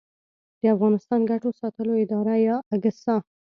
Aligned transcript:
د 0.61 0.63
افغانستان 0.75 1.19
ګټو 1.31 1.49
ساتلو 1.59 1.93
اداره 2.03 2.35
یا 2.47 2.55
اګسا 2.75 3.15